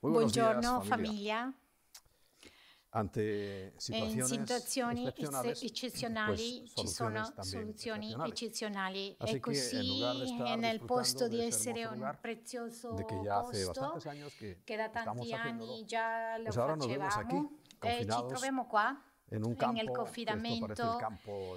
[0.00, 1.36] Muy Buongiorno días, familia.
[1.36, 1.54] famiglia.
[2.90, 9.16] Ante In situaciones situazioni eccezionali pues, ci sono soluzioni eccezionali.
[9.18, 10.02] Así e lugar de così
[10.44, 13.98] è nel posto di essere un prezioso posto
[14.38, 17.58] que che da tanti anni già lo facevamo.
[17.80, 20.98] e ci confinados troviamo qua en un nel campo que esto parece el confinamento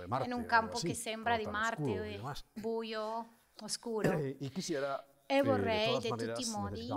[0.08, 2.20] Marte in un campo así, che sembra di Marte
[2.54, 4.10] buio oscuro.
[4.52, 6.88] Quisiera E eh, vorrei, de de todas tutti i modi,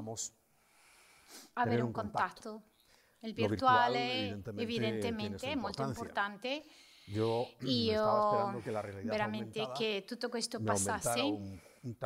[1.54, 2.50] avere un un contacto.
[2.50, 2.72] contatto.
[3.20, 6.62] Il Lo virtual, virtuale evidentemente, è molto importante.
[7.06, 8.02] Yo Io
[8.80, 11.96] realidad veramente che tutto questo passasse, un, un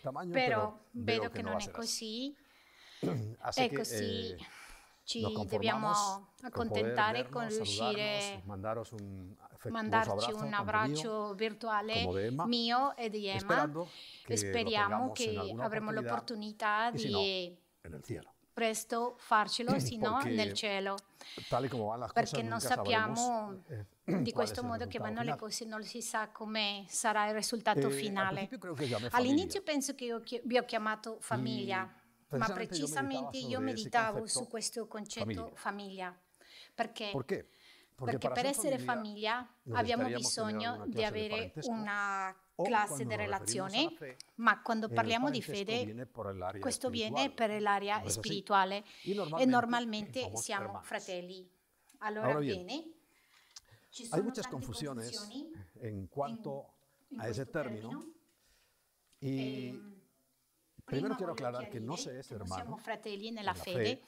[0.00, 2.34] tamaño, però vedo che no non a è così.
[3.40, 4.30] Así e que, così.
[4.32, 4.36] eh,
[5.04, 9.34] ci dobbiamo accontentare con vernos, riuscire mandaros un
[9.68, 13.70] mandarci un abbraccio virtuale mio e di Emma.
[14.32, 18.34] Speriamo che avremo l'opportunità di no.
[18.56, 20.96] Presto farcelo, se no nel cielo.
[21.50, 25.36] Tal y como van las perché non sappiamo eh, di questo modo che vanno le
[25.36, 28.48] cose, non si sa come sarà il risultato Eh, al finale.
[29.10, 31.86] All'inizio penso che io vi ho chiamato famiglia,
[32.28, 35.54] ma precisamente io meditavo io meditavo su questo concetto famiglia.
[35.54, 36.20] famiglia.
[36.74, 37.10] Perché?
[37.12, 37.24] ¿Por
[37.96, 38.04] qué?
[38.04, 44.16] Perché per ser essere famiglia necesitaríamos abbiamo bisogno di avere una classe di relazione, fe,
[44.36, 46.08] ma quando parliamo di fede, viene
[46.60, 48.84] questo viene per l'area ¿No spirituale.
[49.02, 50.86] E normalmente normalmente siamo hermanos.
[50.86, 51.50] fratelli.
[52.00, 52.92] Allora Ahora bien, bene,
[53.90, 56.74] ci Hay sono muchas confusiones confusioni en cuanto
[57.08, 58.12] in a ese término.
[59.18, 60.02] y Ehm,
[60.84, 63.30] primero prima quiero voglio aclarar que no chiarire se es che non hermano siamo fratelli
[63.30, 64.02] nella fede,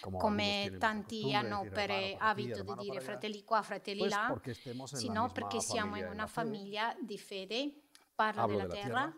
[0.00, 4.40] come tanti hanno per abito di dire fratelli qua, fratelli là,
[4.84, 7.72] sino perché siamo in una famiglia di fede,
[8.14, 9.14] parlo Hablo della terra,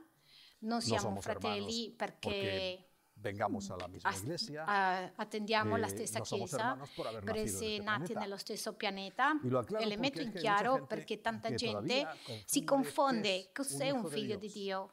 [0.61, 4.65] non siamo fratelli perché porque vengamos a la misma as- iglesia.
[4.65, 6.77] a- attendiamo la eh, stessa chiesa
[7.23, 9.41] per essere nati nello stesso pianeta.
[9.79, 12.07] E le metto in chiaro perché tanta gente
[12.45, 14.51] si confonde cos'è un figlio di.
[14.53, 14.91] Dio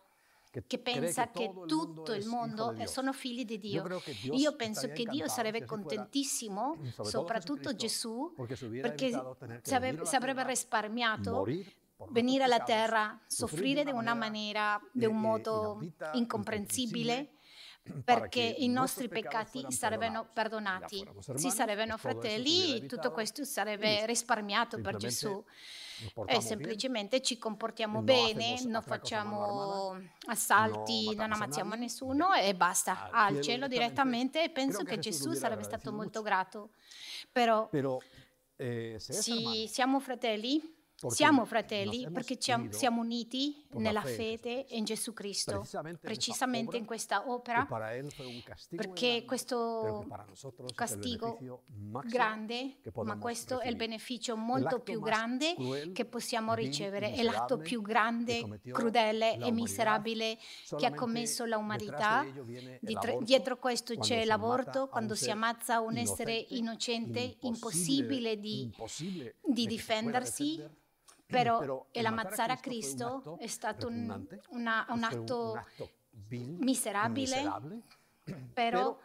[0.66, 4.02] che pensa che tutto il mondo sono figli di Dio.
[4.32, 9.12] Io penso che Dio sarebbe fuera, contentissimo, todo soprattutto Gesù, perché
[9.62, 11.46] si, avrebbe risparmiato
[12.10, 15.80] venire alla terra, soffrire di una maniera, di un modo
[16.14, 17.30] incomprensibile,
[18.04, 21.00] perché i nostri peccati sarebbero perdonati.
[21.00, 25.44] Hermanos, sarebbero fratelli, tutto questo sarebbe risparmiato per Gesù.
[26.02, 33.10] E bien, semplicemente ci comportiamo bene, non facciamo assalti, no non ammazziamo nessuno e basta,
[33.12, 34.44] al cielo direttamente.
[34.44, 36.70] e penso che Gesù sarebbe stato molto grato.
[37.32, 37.70] Però
[38.56, 44.66] eh, sì, siamo fratelli, siamo fratelli perché siamo uniti nella fede.
[44.70, 45.66] in Gesù Cristo,
[46.00, 47.68] precisamente in questa que opera,
[48.70, 50.06] perché questo
[50.76, 51.64] castigo
[52.06, 55.56] grande, ma questo è il beneficio molto più grande
[55.94, 60.38] che possiamo ricevere, è l'atto più grande, crudele e miserabile
[60.78, 62.22] che ha commesso la detrás umanità.
[62.24, 68.40] de ello viene el Dietro, questo c'è l'aborto, quando si ammazza un essere innocente, impossibile
[68.40, 68.72] di,
[69.44, 70.64] di difendersi,
[71.30, 75.64] però Pero el el matar ammazzare a Cristo è stato un, una- un atto un
[76.10, 77.82] vil, miserabile, miserable,
[78.54, 78.98] però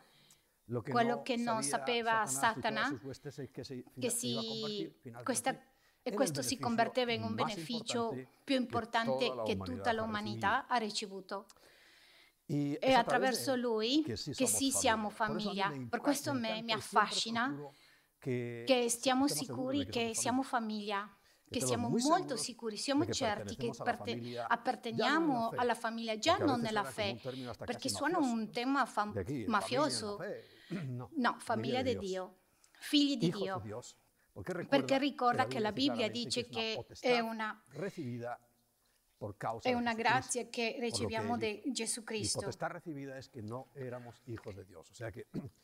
[0.68, 5.58] lo que quello no che non sapeva Satana se che si convertir finalmente questa,
[6.02, 11.46] e questo si converteva in un beneficio importante più importante che tutta l'umanità ha ricevuto.
[12.46, 15.70] E a attraverso lui che sì che sì siamo famiglia.
[15.90, 17.54] Per questo me mi affascina
[18.18, 21.06] que che stiamo sicuri che siamo famiglia,
[21.50, 27.20] che siamo molto sicuri, siamo certi che parte- apparteniamo alla famiglia già non nella fe,
[27.64, 28.88] perché suona un tema
[29.46, 30.18] mafioso.
[31.16, 32.38] No, famiglia di Dio,
[32.72, 33.62] figli di Dio.
[34.68, 38.40] Perché ricorda che la Bibbia dice dice que es che una è potestad una recibida
[39.18, 39.68] por causa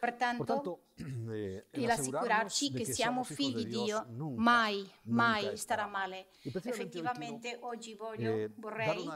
[0.00, 6.28] Pertanto, il assicurarci che siamo figli di Dio mai, mai starà male.
[6.42, 9.06] Effettivamente oggi voglio, vorrei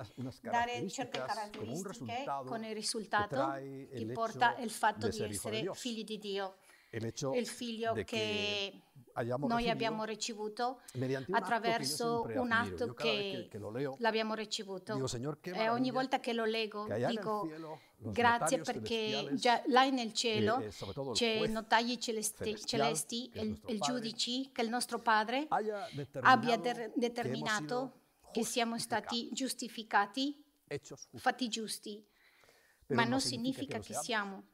[0.42, 6.56] dare certe caratteristiche con il risultato che porta il fatto di essere figli di Dio.
[6.90, 8.72] Il figlio che
[9.46, 10.80] noi abbiamo ricevuto
[11.30, 13.48] attraverso un atto che,
[13.98, 14.98] l'abbiamo ricevuto.
[15.42, 17.48] e ogni volta che lo leggo dico
[17.96, 20.62] grazie perché già là nel cielo
[21.12, 25.46] c'è i notai celesti, il, il giudice, che il nostro Padre
[26.20, 26.56] abbia
[26.94, 28.00] determinato
[28.32, 30.42] che siamo stati giustificati,
[31.14, 32.04] fatti giusti.
[32.88, 34.53] Ma non significa che siamo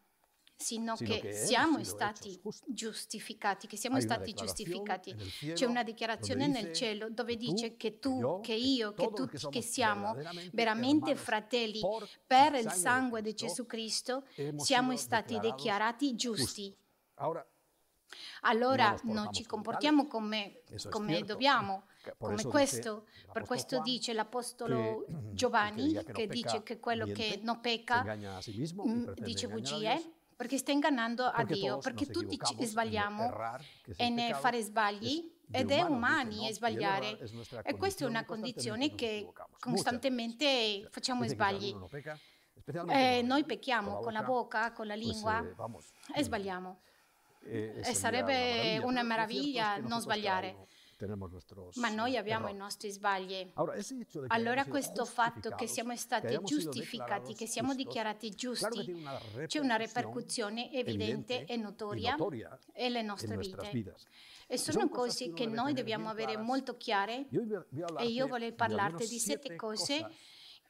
[0.61, 5.15] sino, sino che, che siamo stati giustificati, che siamo stati giustificati.
[5.55, 9.63] C'è una dichiarazione nel cielo dove dice che tu, che io, che tutti che, che
[9.63, 10.15] siamo
[10.53, 11.81] veramente fratelli
[12.27, 14.25] per il sangue di Gesù Cristo,
[14.57, 16.77] siamo stati dichiarati giusti.
[18.43, 21.85] Allora non ci comportiamo come, come dobbiamo,
[22.19, 23.07] come questo.
[23.33, 30.19] Per questo dice l'Apostolo Giovanni che dice che quello che non pecca mm, dice bugie
[30.41, 33.63] perché sta ingannando a Dio, perché tutti ci sbagliamo errar,
[33.95, 36.51] e fare sbagli ed è umani no?
[36.51, 37.19] sbagliare
[37.63, 41.77] e questa è una condizione che costantemente facciamo sbagli.
[42.89, 45.45] Eh, noi pecchiamo con la bocca, con la lingua
[46.15, 46.81] e sbagliamo.
[47.45, 50.69] E sarebbe una meraviglia non sbagliare
[51.01, 52.59] tenemos nuestros Ma noi abbiamo errori.
[52.59, 53.53] i nostri sbagli.
[54.29, 59.03] Allora questo fatto che siamo stati giustificati, che siamo dichiarati giusti,
[59.47, 62.17] c'è una ripercussione evidente e notoria
[62.77, 63.97] nelle nostre vite.
[64.47, 67.27] E sono cose che noi dobbiamo avere molto chiare
[67.99, 70.07] e io vorrei parlarti di sette cose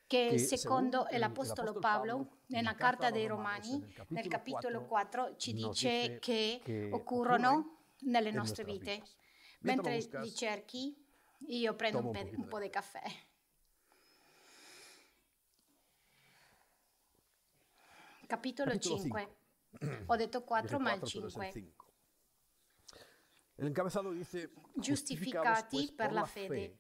[0.06, 7.79] che secondo l'Apostolo Paolo nella Carta dei Romani, nel capitolo 4, ci dice che occorrono
[8.03, 9.03] nelle nostre vite.
[9.61, 11.07] Mentre buscas, li cerchi,
[11.49, 13.03] io prendo un, pe- un, po' di caffè.
[18.27, 19.37] Capitolo, 5.
[20.07, 21.51] Ho detto 4, ma il 5.
[21.53, 21.89] 5.
[23.57, 26.79] El dice, giustificati per la fede.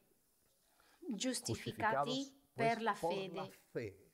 [1.14, 3.34] Giustificati per la fede.
[3.34, 4.09] La fe.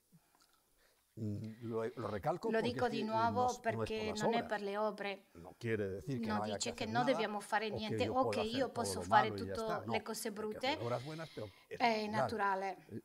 [1.61, 2.51] Lo, lo, recalco.
[2.51, 4.41] Lo dico di nuovo no, perché no non obras.
[4.41, 5.25] è per le opere.
[5.33, 8.41] No, quiere decir que no, no dice che, che non dobbiamo fare niente o che
[8.41, 10.77] io posso fare tutte le cose brutte.
[10.77, 11.29] Buenas,
[11.67, 12.85] è naturale.
[12.89, 13.01] Un,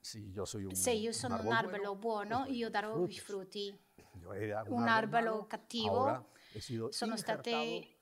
[0.75, 3.17] Se io sono un, un albero buono, bueno, io darò frutos.
[3.17, 3.79] i frutti.
[4.69, 6.29] Un albero cattivo
[6.91, 7.97] sono state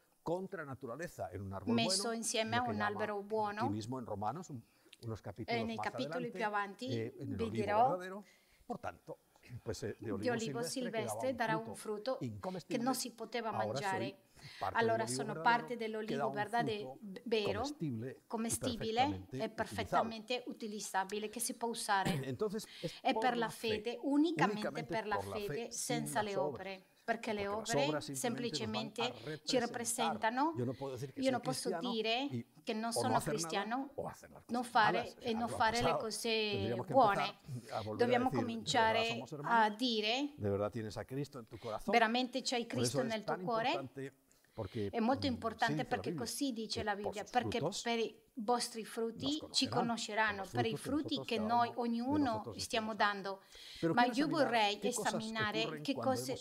[1.67, 3.73] messo bueno, insieme a un albero buono.
[4.05, 4.51] Romanos,
[5.47, 7.97] eh, nei capitoli più avanti vi dirò.
[8.67, 8.79] Por
[9.99, 12.19] di olivo, olivo silvestre, darà un frutto
[12.67, 14.17] che non si poteva mangiare.
[14.73, 16.33] Allora sono parte dell'olivo
[17.25, 22.23] vero, comestibile, comestibile e perfettamente utilizzabile, che si può usare.
[22.23, 22.67] Entonces,
[23.03, 29.13] è per la fede, unicamente per la fede, senza le opere perché le opere semplicemente
[29.45, 30.55] ci rappresentano.
[30.57, 32.29] Io non posso dire che, non, posso dire
[32.63, 37.39] che non sono no cristiano, nada, non fare e non fare le cose buone.
[37.97, 40.35] Dobbiamo cominciare a dire,
[41.87, 43.91] veramente c'hai Cristo nel tuo cuore.
[44.91, 50.45] È molto importante perché così dice la Bibbia, perché per vostri frutti ci conosceranno.
[50.51, 53.43] per i frutti che noi ognuno stiamo dando.
[53.93, 56.39] Ma io vorrei esaminare che cose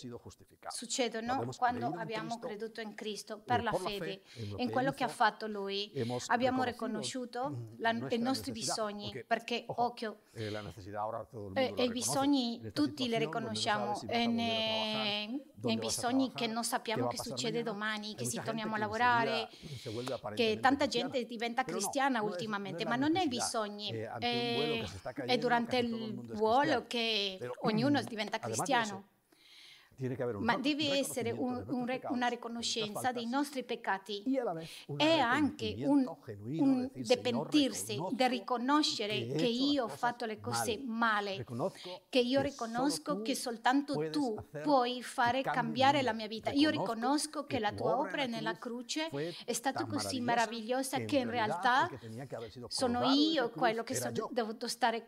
[0.70, 4.22] succedono quando abbiamo creduto in Cristo per la fede,
[4.58, 5.92] in quello che ha fatto Lui.
[6.28, 14.00] Abbiamo riconosciuto la, i nostri bisogni perché, occhio, eh, eh i bisogni tutti li riconosciamo,
[14.08, 20.34] nei eh, bisogni che non sappiamo che succede domani, che si torniamo a lavorare, eh,
[20.34, 23.92] che tanta gente diventa cristiana cristiana ultimamente, ma non nei bisogni.
[23.92, 24.84] È, è
[25.26, 29.08] eh, durante il vuolo che ognuno diventa cristiano
[30.00, 34.24] un ma deve essere un, un re, una riconoscenza dei nostri peccati.
[34.98, 36.10] e anche un,
[36.58, 36.90] un
[37.22, 41.46] pentirsi, di riconoscere che io ho fatto le cose male,
[42.10, 46.52] che io riconosco che soltanto tu puoi fare cambiare la mia vita.
[46.52, 51.90] Io riconosco che la tua opera nella croce è stata così meravigliosa che in realtà
[52.68, 55.06] sono io quello che sono dovuto stare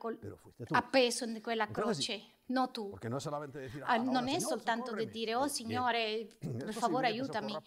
[0.70, 2.98] appeso in quella croce no tú.
[3.02, 3.18] No
[3.48, 7.58] decir, ah, non è soltanto di dire, oh Signore, per favore aiutami.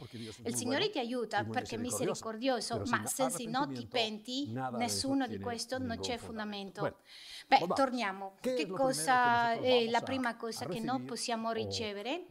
[0.44, 5.78] Il Signore ti aiuta perché è misericordioso, ma se no ti penti, nessuno di questo
[5.78, 6.98] non c'è fondamento.
[7.46, 8.36] Beh, torniamo.
[8.40, 12.26] Che cosa è la prima cosa che non possiamo ricevere?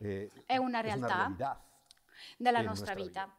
[0.46, 1.60] È una realtà
[2.38, 3.30] della nostra vita.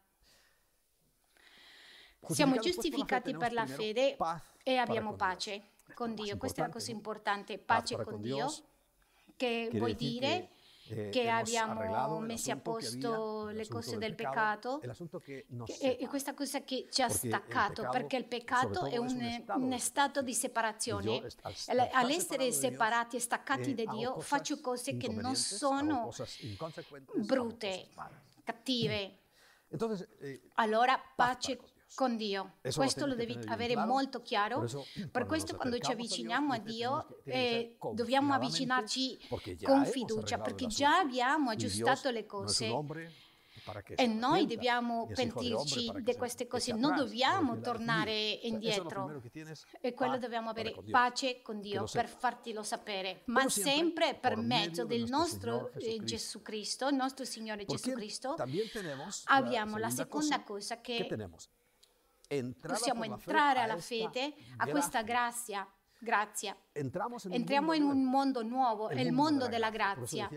[2.28, 4.16] Siamo giustificati per la fede
[4.62, 6.36] e abbiamo pace con Dio.
[6.36, 8.50] Questa è la cosa importante, pace con Dio
[9.36, 10.48] che Quiere vuol dire
[10.86, 16.34] che, che abbiamo messo a posto le cose del peccato, peccato che che, e questa
[16.34, 21.22] cosa che ci ha staccato, perché il peccato è un, un, stato di separazione.
[21.92, 26.12] All'essere separati e staccati da Dio faccio cose che non sono
[27.14, 27.88] brutte,
[28.44, 29.18] cattive.
[29.68, 31.58] Entonces, eh, allora pace
[31.94, 32.56] con Dio.
[32.74, 34.66] Questo lo devi avere molto chiaro.
[35.10, 39.18] per questo quando ci avviciniamo a Dio eh, dobbiamo avvicinarci
[39.62, 42.72] con fiducia perché già abbiamo aggiustato le cose.
[43.94, 49.22] E noi dobbiamo pentirci di queste cose, non dobbiamo tornare indietro.
[49.80, 55.04] E quello dobbiamo avere pace con Dio per fartelo sapere, ma sempre per mezzo del
[55.04, 55.70] nostro
[56.02, 58.36] Gesù eh, Cristo, il nostro Signore Gesù Cristo,
[59.24, 61.06] abbiamo la seconda cosa che
[62.60, 65.66] possiamo entrare alla fede, a questa grazia.
[66.04, 66.54] Grazia.
[66.72, 70.28] Entriamo in un mondo nuovo, è il mondo della grazia.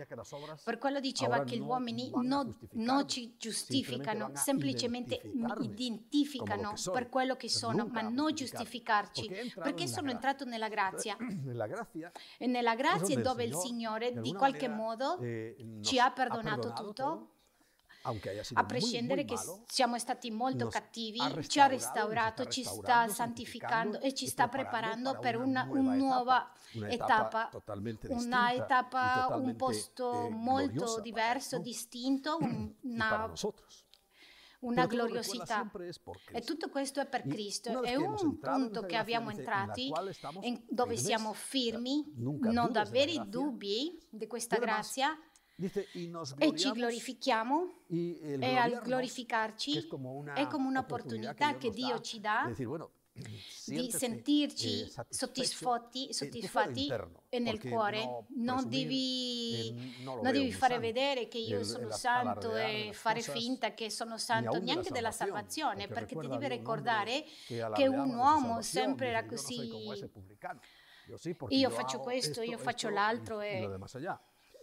[0.64, 5.20] Per quello diceva che gli uomini non, non ci giustificano, semplicemente
[5.60, 11.16] identificano per quello che sono, ma non giustificarci, perché sono entrato nella grazia.
[12.38, 15.18] E nella grazia dove il Signore, di qualche modo,
[15.82, 17.32] ci ha perdonato tutto
[18.54, 19.36] a prescindere che
[19.66, 25.36] siamo stati molto cattivi, ci ha restaurato, ci sta santificando e ci sta preparando per
[25.36, 26.50] una, nuova
[26.88, 27.50] etapa,
[28.08, 32.38] una etapa, un posto molto diverso, distinto,
[32.82, 33.32] una
[34.60, 35.70] una gloriosità.
[36.32, 37.82] E tutto questo è per Cristo.
[37.82, 39.92] È un punto che abbiamo entrati,
[40.68, 45.16] dove siamo firmi, non avere dubbi di questa grazia
[45.60, 49.88] e ci glorifichiamo e al glorificarci
[50.34, 52.52] è come un'opportunità che Dio ci dà
[53.66, 56.88] di sentirci soddisfatti, soddisfatti
[57.28, 58.26] e nel cuore.
[58.36, 64.16] Non devi, non devi fare vedere che io sono santo e fare finta che sono
[64.18, 67.24] santo neanche della salvazione, perché ti devi ricordare
[67.74, 69.68] che un uomo sempre era così.
[71.48, 73.68] Io faccio questo, io faccio l'altro e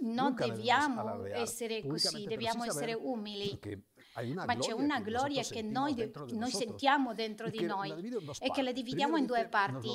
[0.01, 3.59] non dobbiamo essere così, dobbiamo essere umili.
[4.33, 7.91] Ma c'è una gloria che noi, noi sentiamo dentro di noi
[8.39, 9.89] e che la dividiamo in due parti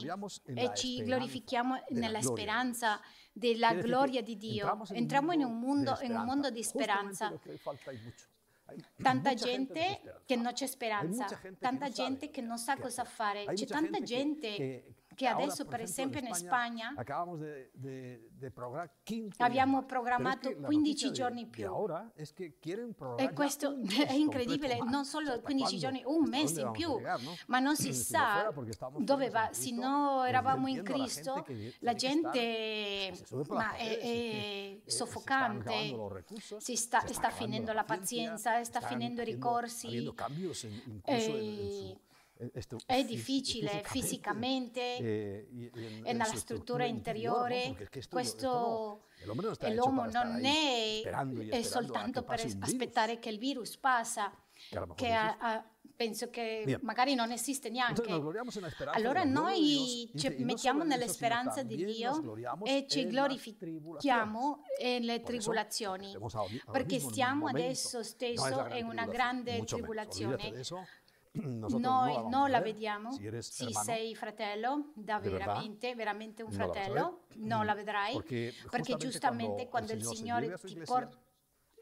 [0.55, 3.01] e ci glorifichiamo nella speranza
[3.33, 4.79] della gloria di Dio.
[4.91, 7.33] Entriamo in un mondo, in un mondo di speranza.
[9.03, 11.27] tanta gente che non c'è speranza,
[11.59, 16.33] tanta gente che non sa cosa fare, c'è tanta gente che adesso per esempio in
[16.33, 16.95] Spagna
[19.37, 21.71] abbiamo programmato 15 giorni più.
[23.19, 23.77] E questo
[24.09, 26.99] è incredibile, non solo 15 giorni, un mese in più,
[27.49, 28.51] ma non si sa
[28.97, 31.45] dove va, se no eravamo in Cristo,
[31.81, 33.13] la gente
[33.49, 36.25] ma è, è soffocante,
[36.57, 40.15] si sta, sta finendo la pazienza, sta finendo i ricorsi.
[41.05, 41.99] E,
[42.87, 45.71] è difficile fisicamente e, e,
[46.05, 52.23] e nella struttura, struttura interiore, interiore questo, questo e l'uomo non è, sperando, è soltanto
[52.23, 54.33] per aspettare che il virus passa
[54.95, 55.65] che a, a,
[56.01, 56.81] penso che Bien.
[56.83, 58.03] magari non esiste neanche.
[58.93, 66.17] Allora noi ci mettiamo nella speranza di Dio e ci glorifichiamo eh, nelle tribolazioni,
[66.71, 70.63] perché stiamo adesso stesso in una grande tribolazione.
[71.79, 73.13] Noi non la vediamo.
[73.13, 77.23] Sì, sei fratello, da veramente, veramente un fratello.
[77.37, 78.15] Non la vedrai.
[78.17, 81.17] Perché, perché giustamente quando, il Signore ti porta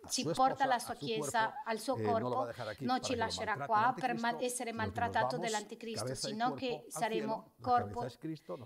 [0.09, 2.51] ci porta la sua Chiesa al suo corpo,
[2.81, 8.07] non ci lascerà qua per essere maltrattato dall'anticristo, sino che saremo corpo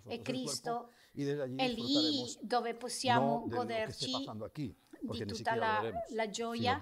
[0.07, 4.31] e Cristo è lì dove possiamo goderci
[5.01, 6.79] di tutta la, la gioia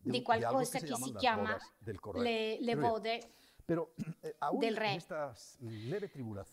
[0.00, 3.30] di, qualcosa che si chiama, che si chiama le, le vode
[3.64, 4.98] Pero, eh, del re.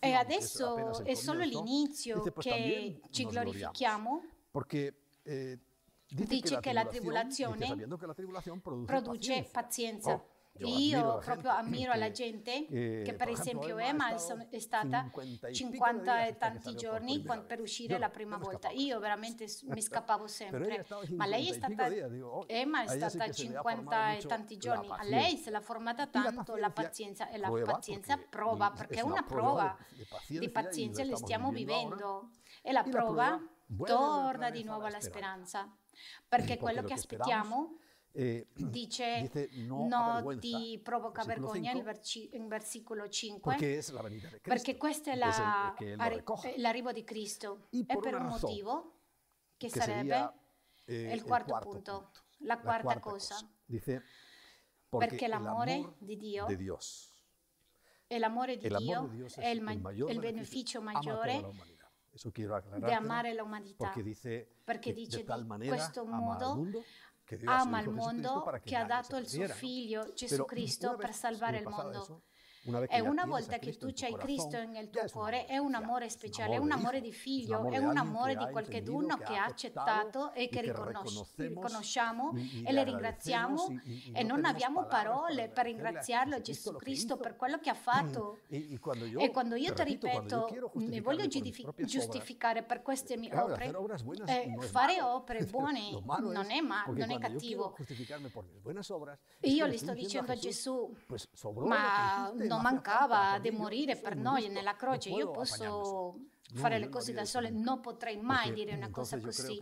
[0.00, 5.58] e adesso è solo l'inizio che, ci glorifichiamo perché eh,
[6.08, 9.50] dice, dice che, la tribolazione, che la tribolazione produce, produce pazienza.
[9.60, 10.12] pazienza.
[10.12, 10.34] Oh.
[10.58, 15.10] Io, ammiro proprio ammiro che, la gente che, che per esempio Emma è stata
[15.50, 18.70] 50 e tanti giorni per uscire la prima volta.
[18.70, 20.86] Io veramente mi scappavo sempre.
[21.10, 21.88] Ma lei è stata,
[22.46, 24.88] Emma è stata 50 e tanti giorni.
[24.88, 29.22] A lei se l'ha formata tanto la pazienza e la pazienza prova, perché è una
[29.22, 29.76] prova
[30.28, 32.30] di pazienza le stiamo vivendo.
[32.62, 33.40] E la prova
[33.84, 35.70] torna di nuovo alla speranza,
[36.28, 37.78] perché quello che aspettiamo
[38.18, 44.02] eh, dice, dice no, no ti provoca vergogna 5, in, versicolo 5 perché, es la
[44.02, 47.66] Cristo, perché questa è la, es el, eh, l'arrivo di Cristo.
[47.70, 48.94] E per un motivo
[49.58, 50.32] che, che sarebbe
[50.86, 53.34] eh, il quarto, quarto punto, punto, la quarta, la quarta cosa.
[53.34, 53.50] cosa.
[53.66, 54.02] Dice,
[54.88, 57.12] perché l'amore di Dio de Dios,
[58.06, 61.44] el amore di el Dio è il, ma- il beneficio maggiore
[62.76, 66.66] di amare l'umanità perché dice, perché dice di questo modo
[67.44, 72.22] ama il mondo, che ha dato dado el su Hijo Jesucristo para salvar el mundo
[72.88, 76.58] è una volta che tu c'hai Cristo nel tuo cuore, è un amore speciale, è
[76.58, 82.32] un amore di figlio, è un amore di qualcheduno che ha accettato e che riconosciamo
[82.64, 83.80] e le ringraziamo
[84.12, 88.38] e non abbiamo parole per ringraziarlo Gesù Cristo per quello che ha fatto.
[89.18, 93.72] E quando io ti ripeto, mi voglio giustificare per queste mie opere,
[94.60, 97.76] fare opere buone non è, male, non è cattivo.
[99.40, 100.94] Io gli sto dicendo a Gesù,
[101.66, 105.10] ma non non mancava di morire per noi nella croce.
[105.10, 106.18] Io posso
[106.54, 109.60] fare le cose da sole, non potrei mai dire una cosa così,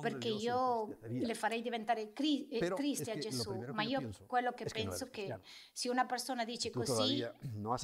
[0.00, 5.06] perché io le farei diventare cri- eh, triste a Gesù, ma io quello che penso
[5.06, 5.38] è che
[5.72, 7.26] se una persona dice così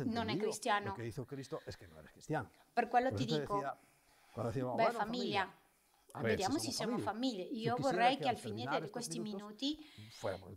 [0.05, 0.95] non è cristiano.
[2.73, 3.77] Per quello ti dico,
[4.75, 5.53] beh famiglia,
[6.21, 7.45] Vediamo se siamo famiglie.
[7.45, 7.61] famiglie.
[7.61, 9.79] Io vorrei che al fine di questi minuti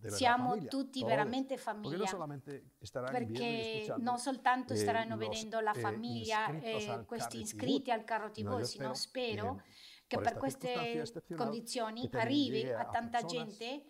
[0.07, 2.09] siamo tutti veramente famiglia.
[3.11, 9.61] Perché non soltanto staranno vedendo la famiglia, eh, questi iscritti al carro TV, sino spero
[10.07, 11.03] che per queste
[11.35, 13.83] condizioni arrivi a tanta gente.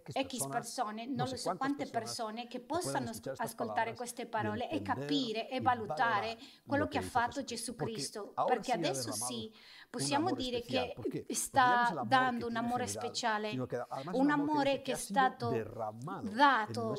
[0.00, 5.60] X persone, non lo so quante persone che possano ascoltare queste parole e capire e
[5.60, 9.52] valutare quello che ha fatto Gesù Cristo, perché adesso sì
[9.92, 15.50] possiamo dire speciale, che sta dando un amore speciale, general, un amore che è stato
[16.22, 16.94] dato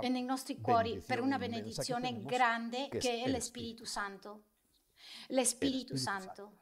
[0.00, 4.44] e nei nostri cuori per una benedizione grande che, è l'Espirito Santo.
[5.28, 6.24] L'Espiritu Santo.
[6.24, 6.58] Santo.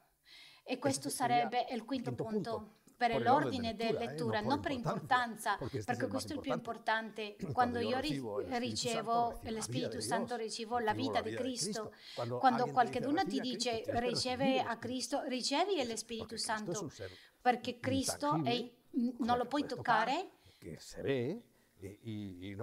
[0.65, 2.51] E questo sarebbe il quinto, quinto punto.
[2.57, 7.37] punto eh, per l'ordine della lettura, non per importanza, perché questo è il più importante.
[7.53, 11.93] Quando io ricevo l'Espíritu Santo, ricevo la vita di Cristo.
[12.39, 16.91] Quando qualcuno ti dice riceve a Cristo, ricevi l'Espíritu Santo,
[17.41, 18.71] perché Cristo è,
[19.19, 20.31] non lo puoi toccare.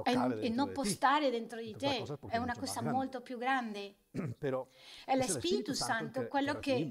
[0.01, 3.95] E, non può stare dentro di te è una cosa molto più grande.
[4.39, 4.65] Però,
[5.05, 6.89] è l'Espíritu Santo quello che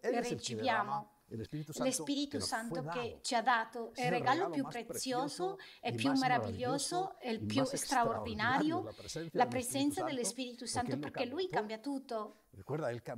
[0.00, 7.38] riceviamo l'Espíritu Santo, che ci ha dato il regalo più prezioso e più meraviglioso e
[7.38, 8.90] più straordinario,
[9.32, 12.44] la presenza dell'Espíritu Santo, perché Lui cambia tutto.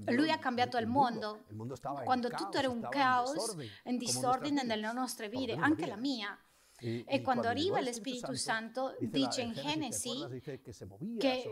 [0.07, 1.45] Lui ha cambiato il mondo,
[2.05, 6.37] quando tutto era un caos, un disordine nelle nostre vite, anche la mia.
[6.79, 10.43] E quando arriva l'Espíritu Santo, dice in Genesi
[11.19, 11.51] che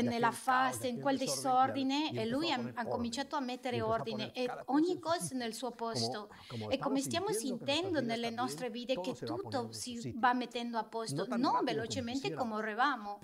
[0.00, 5.36] nella fase, in quel disordine e lui ha, cominciato a mettere ordine e ogni cosa
[5.36, 6.30] nel suo posto.
[6.70, 11.62] E come stiamo sentendo nelle nostre vite che tutto si va mettendo a posto, non
[11.64, 13.20] velocemente come vorremmo,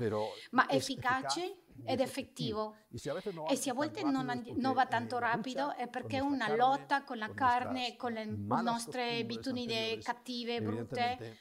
[0.51, 2.77] ma efficace ed effettivo.
[3.49, 7.17] E se a volte non, non, va tanto rapido è perché è una lotta con
[7.19, 11.39] la carne, con le nostre abitudini cattive, brutte,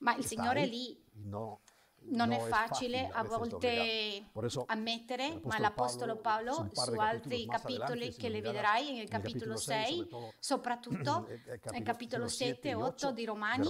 [0.00, 0.96] ma il Signore è lì
[2.02, 8.12] non no es fácil a volte eso, admettere, ma l'Apostolo Paolo, Paolo su altri capitoli
[8.14, 10.08] che le vedrai nel capitolo 6,
[10.38, 11.28] soprattutto
[11.70, 13.68] nel capitolo 7 e 8 di Romani,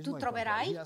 [0.00, 0.78] tu troverai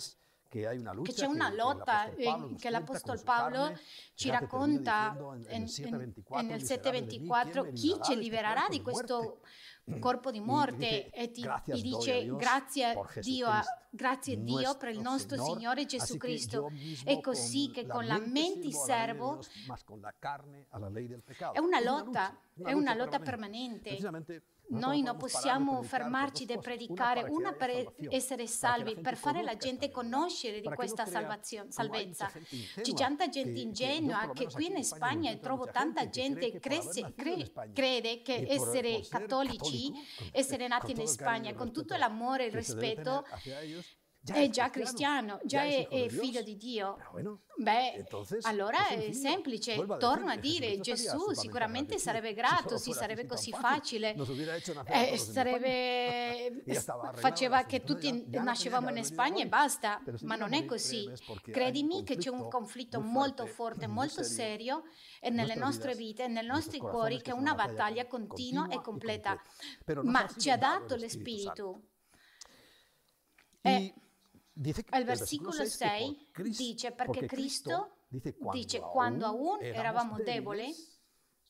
[0.49, 0.81] che
[1.13, 3.79] c'è una lotta eh, che l'Apostolo Paolo
[4.15, 5.17] ci racconta
[5.49, 9.41] nel 724 chi ci libererà di questo
[9.99, 13.49] corpo di morte e ti, ti dice Dios, grazie Dio,
[13.91, 15.57] grazie Dio per il nostro Señor.
[15.57, 16.71] Signore Gesù Cristo.
[17.05, 19.41] È così che con la mente servo
[21.53, 23.97] è una lotta, è una lotta permanente.
[24.69, 30.61] Noi non possiamo fermarci di predicare una per essere salvi, per fare la gente conoscere
[30.61, 32.31] di questa salvezza.
[32.81, 36.81] C'è tanta gente ingenua che qui in Spagna trovo tanta gente che
[37.73, 39.93] crede che essere cattolici,
[40.33, 43.25] essere nati in Spagna con tutto l'amore e il rispetto
[44.27, 46.97] già è, già cristiano, già è, è figlio di Dio.
[47.59, 48.05] Beh,
[48.43, 54.17] allora è semplice, torno a dire, Gesù sicuramente sarebbe grato, sì, sarebbe così facile,
[54.87, 56.65] eh, sarebbe,
[57.15, 61.09] faceva che tutti nascevamo in Spagna e basta, ma non è così.
[61.51, 64.83] Credimi che c'è un conflitto molto forte, molto serio
[65.31, 69.41] nelle nostre vite, nei nostri cuori, che è una battaglia continua e completa,
[70.03, 71.81] ma ci ha dato lo Spirito.
[73.63, 73.95] E
[74.57, 77.07] Y Eh, dice que Al el versículo versículo 6 que por 6 Cristo- dice perché
[77.07, 80.75] porque Cristo dice cuando, dice quando aún eravamo deboli,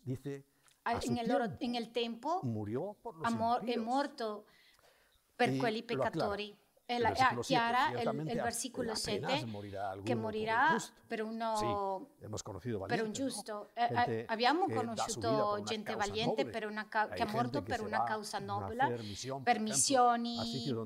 [0.02, 0.44] dice
[0.84, 3.74] a- su en el, loro- tiempo, en el tempo murió por los ha mor- è
[3.76, 3.84] impíos.
[3.84, 4.44] morto
[5.36, 6.10] per Y quelli lo aclara.
[6.10, 6.58] peccatori.
[6.88, 10.04] E El la- versículo siete, chiara il, ciertamente il a- versiculo apenas 7 morirá alguno
[10.04, 10.92] che por un morirà justo.
[11.08, 13.28] per uno Sì, hemos conocido per un valientes, ¿no?
[13.28, 13.70] giusto.
[13.74, 16.52] Eh, eh, Gente abbiamo che dà su vida conosciuto por una gente causa valiente noble.
[16.52, 18.40] per una ca- Hay che ha morto gente que per se una va causa a
[18.40, 20.76] nobile, hacer misión, per por ejemplo, missioni, a sitios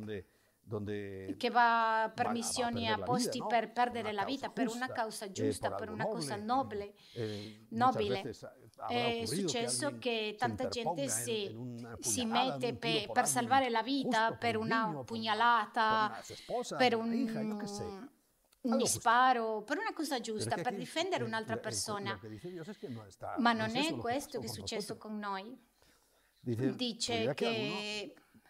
[0.71, 3.47] donde, che va per va- va a missioni perder a la posti vida, no?
[3.49, 6.95] per perdere la vita, per una causa eh, giusta, por per una cosa nobile.
[7.15, 8.23] Eh, nobile.
[8.89, 11.55] È successo che tanta gente si,
[11.99, 16.77] si mette un pe- per salvare la vita, per un una por- pugnalata, su esposa,
[16.77, 18.77] per un, hija, un justo.
[18.77, 22.19] disparo, per una cosa giusta, que per difendere eh, un'altra eh, persona.
[22.19, 22.89] Que que
[23.39, 25.69] Ma no non è que questo che è successo con noi.
[26.43, 27.35] Dice, Dice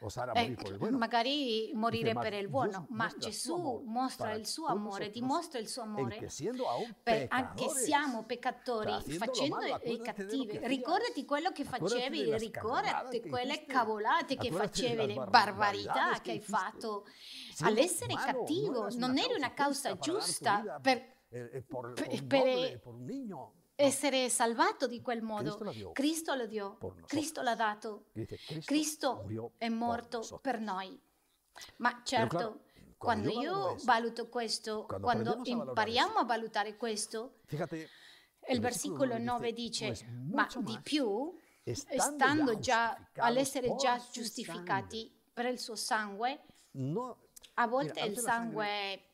[0.00, 0.98] che alguno osara eh, por el bueno.
[0.98, 5.82] magari morire ma per il buono, ma Gesù mostra il suo amore, dimostra il suo
[5.82, 6.28] amore.
[7.02, 10.58] Per, anche siamo peccatori, facendo i cattivi.
[10.62, 17.06] Ricordati quello che facevi, ricordati quelle cavolate che facevi, le barbarità che hai fatto.
[17.60, 22.80] All'essere cattivo non eri una causa giusta per eh, eh, per- un per-
[23.80, 25.56] essere salvato di quel modo.
[25.92, 26.78] Cristo lo dio.
[27.06, 28.06] Cristo l'ha dato.
[28.12, 30.98] Dice, Cristo, è morto per noi.
[31.76, 32.62] Ma certo,
[32.96, 37.40] quando io valuto questo, quando impariamo a valutare questo,
[38.48, 45.46] il versicolo 9 9 dice, ma di più, estando stando già, all'essere già giustificati per
[45.46, 46.40] il suo sangue,
[47.54, 49.09] a volte il sangue,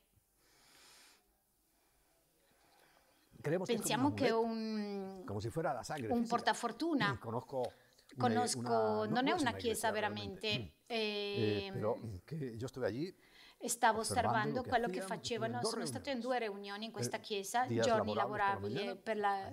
[3.46, 6.36] creemos que es pensiamo como che è un como si fuera la sangre un física.
[6.36, 7.18] portafortuna.
[7.20, 7.74] Conozco una-
[8.16, 12.86] Conosco, una- non è es una chiesa realmente, veramente, eh, ehm, pero que yo estuve
[12.86, 13.14] allí
[13.64, 15.62] Stavo osservando che quello che facevano.
[15.64, 16.20] Sono stato in riunioni.
[16.20, 19.48] due riunioni in questa Eh, chiesa, giorni la lavorabili per la.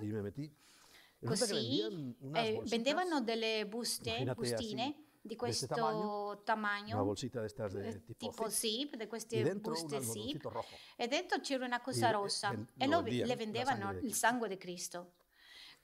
[1.22, 2.16] Y resulta que così.
[2.36, 7.88] eh, vendevano delle buste, bustine así, di questo este tamaño, una bolsita de estas de
[7.88, 10.68] eh, tipo, tipo zip, zip, di y queste un buste zip, rojo.
[10.98, 14.14] e dentro c'era una cosa E- rossa e- e lo vendían, le vendevano di il
[14.16, 15.14] sangue di Cristo.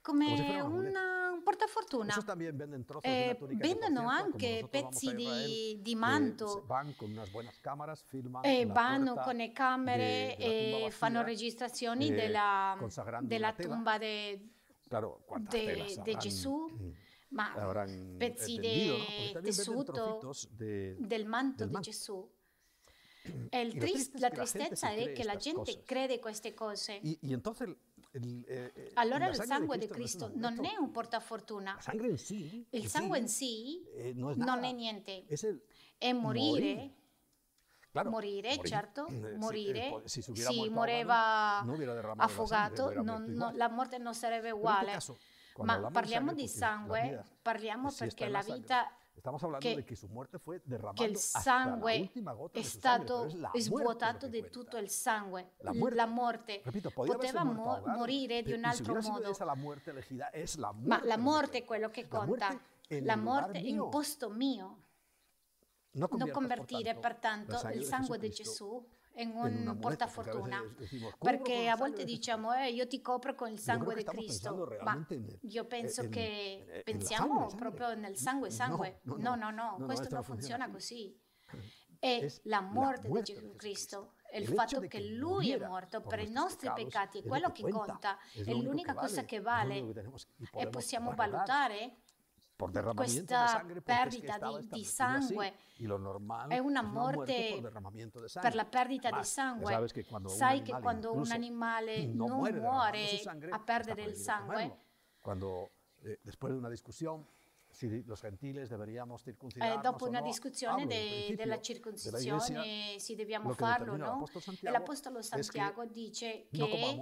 [0.02, 2.14] Come un una- un portafortuna.
[3.02, 6.64] Eh, vendono anche pezzi di, di eh, manto.
[8.42, 12.78] E vanno puerta con le camere e fanno registrazioni eh, della,
[13.20, 14.48] della tumba de,
[14.88, 16.90] Claro, de- de Gesù, mm,
[17.30, 18.98] ma habrán pezzi eh, de vendido,
[19.34, 19.40] ¿no?
[19.42, 21.90] Tessuto de, del manto del di manto.
[21.90, 22.30] Gesù.
[23.52, 25.82] E il Y lo tris- triste es la la tristezza se è che la gente
[25.84, 27.00] crede queste cose.
[27.02, 27.68] Y, y entonces,
[28.12, 31.74] el, eh, eh, Allora la il sangue di no un Cristo non è un portafortuna.
[31.74, 35.24] La sí, Il sangue in sé eh, no non è niente.
[35.28, 35.62] El
[35.98, 36.90] È morire, morir.
[37.90, 38.68] Claro, morire, morir.
[38.70, 39.86] certo, Eh, si- morire.
[39.86, 40.74] eh, po- si se hubiera si no
[42.16, 43.56] la sangre, affogato, muerto no- igual.
[43.56, 44.92] la morte non sarebbe Pero uguale.
[44.92, 45.18] cuando
[45.64, 48.90] Ma parliamo di sangue, parliamo perché la vita
[49.58, 49.74] che-
[50.08, 50.40] muerte
[50.94, 55.96] che il sangue è sangre, stato muerte svuotato di tutto il sangue, La muerte.
[55.96, 56.60] la morte.
[56.64, 59.92] Repito, Poteva mo- morire di un altro modo, la muerte muerte
[60.86, 62.26] ma la morte è quello che conta.
[62.48, 63.84] muerte La morte mío.
[63.84, 64.64] in posto mio.
[65.92, 70.60] No Non conviertas, convertire pertanto il sangue di Gesù en un portafortuna.
[70.62, 74.04] veces decimos, "Cubro Perché a volte diciamo, eh, io ti copro con il sangue di
[74.04, 75.06] Cristo, ma
[75.42, 79.00] io penso en- che en pensiamo proprio nel sangue, sangue.
[79.04, 79.74] no, No, no.
[79.84, 81.18] questo esto non no funziona funziona così.
[81.98, 86.30] È la la morte di Gesù Cristo, il fatto che Lui è morto per i
[86.30, 89.84] nostri peccati, è lo quello que che conta, è l'unica cosa che vale
[90.54, 91.96] e possiamo valutare
[92.94, 95.54] questa perdita di, di sangue
[96.48, 97.60] è una morte
[98.40, 99.88] per la perdita di sangue.
[100.26, 103.20] Sai che quando un animale no non muore
[103.50, 104.78] a perdere il sangue.
[105.20, 105.70] Cuando
[106.02, 106.18] eh,
[109.54, 114.24] eh, dopo o una discussione de- della de la circoncisione, se dobbiamo farlo determina no?
[114.70, 117.00] l'Apostolo Santiago dice che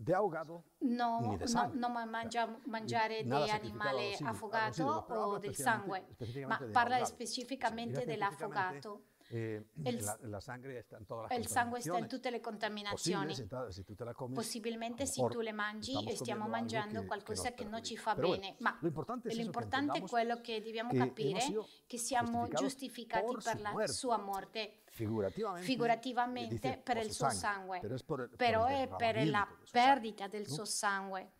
[0.00, 1.78] de ahogado no, ni de no, sangre.
[1.78, 6.06] non mangia- mangiare Nada di animale affogato o del sangue,
[6.46, 7.04] ma de parla ahogado.
[7.04, 9.02] specificamente dell'affogato.
[9.32, 10.38] eh, en la, la
[11.36, 13.32] il sangue sta in tutte le contaminazioni.
[14.14, 18.14] comes, Possibilmente se tu le mangi e stiamo mangiando que- qualcosa che non ci fa
[18.14, 21.40] bueno, bene, ma l'importante è quello che dobbiamo capire,
[21.86, 27.80] che siamo giustificati per la sua morte, figurativamente, figurativamente dice, per il su suo sangue,
[27.80, 31.32] el- por però è per la perdita del suo sangue.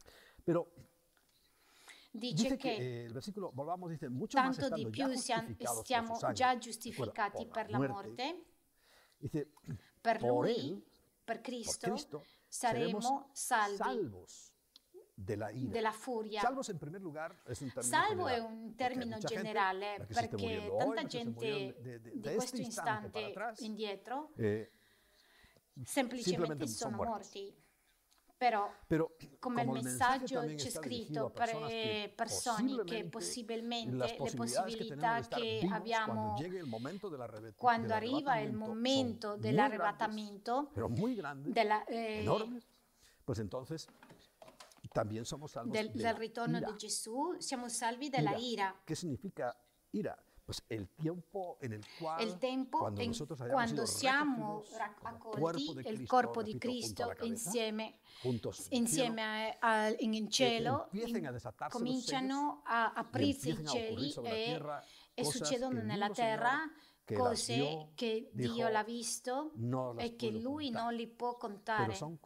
[0.45, 0.73] Pero
[2.13, 6.33] Dice, dice che que eh, volvamos, dice, tanto di più ya siam- justificados por stiamo
[6.33, 8.45] già giustificati per la morte,
[9.19, 9.53] Dice,
[10.01, 10.83] per Lui,
[11.25, 14.11] per Cristo, saremo salvi.
[15.21, 15.71] Salvos de la ira.
[15.73, 16.41] della furia.
[16.41, 20.07] Salvos en primer lugar es un término Salvo è general, un termine mucha gente, generale
[20.07, 24.31] perché muriendo hoy, tanta gente de- de- di de questo instante para istante atrás, indietro
[24.37, 24.71] eh,
[25.85, 27.27] semplicemente simplemente sono son muertos.
[27.35, 27.69] morti.
[28.41, 31.51] Però pero come il el mensaje messaggio c'è scritto per
[32.15, 40.71] persone che possibilmente le possibilità che abbiamo del arrebet- quando arriva il momento dell'arrebatamento,
[41.45, 42.25] della, eh,
[43.27, 43.87] pues entonces
[44.93, 46.71] también somos salvos del, de del la ritorno ira.
[46.71, 48.75] di Gesù, siamo salvi dalla ira.
[48.85, 49.57] ¿Qué significa
[49.93, 50.17] ira?
[50.45, 54.47] Pues el tiempo en el cual Il tempo cuando in- nosotros hayamos quando sido siamo
[54.59, 57.15] recogidos ra- como accolti, cuerpo de il Cristo, corpo di repito, junto a Cristo la
[57.15, 61.79] cabeza, insieme, juntos en el insieme cielo, a- a- in cielo empiecen in- a desatarse
[61.79, 65.23] los cominciano a y aprirsi i empiecen a ocurrir cieli sobre la e, tierra e
[65.23, 68.83] cosas succedono que el nella mismo terra Señor que las cose che dijo, Dio l'ha
[68.83, 69.53] visto
[69.99, 70.83] e che lui contar.
[70.83, 71.95] non li può contare.
[71.95, 72.19] son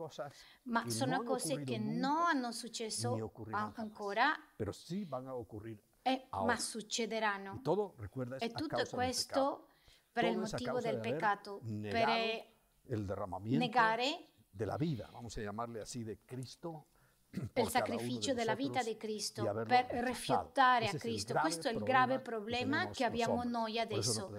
[0.65, 6.53] Ma sono cose che non hanno successo ancora, pero sí van a ocurrir eh, ahora.
[6.53, 7.61] ma succederanno.
[7.63, 9.69] Todo, recuerda, E tutto questo
[10.13, 15.81] per il motivo del peccato, per eh, derramamiento negare de la vida, vamos a llamarle
[15.81, 16.87] así, de Cristo.
[17.55, 21.35] il sacrificio de della vita di Cristo per rifiutare a Cristo.
[21.35, 24.31] Questo è il grave problema che abbiamo noi adesso.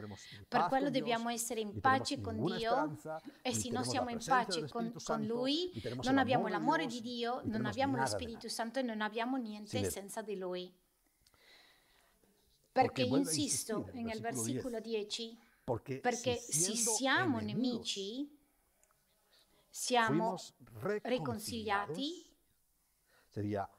[0.48, 2.98] Per quello dobbiamo essere in pace con Dio
[3.42, 5.72] e se non siamo in pace con, con Lui,
[6.04, 8.48] non abbiamo l'amore di Dio, non abbiamo lo Spirito.
[8.48, 10.72] Santo e non abbiamo niente senza di Lui.
[12.72, 18.30] Perché insisto nel versicolo 10, Porque, perché se siamo nemici,
[19.70, 20.38] siamo
[21.02, 22.35] riconciliati,
[23.36, 23.69] sería